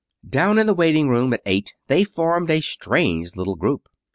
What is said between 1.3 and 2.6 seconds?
at eight they formed a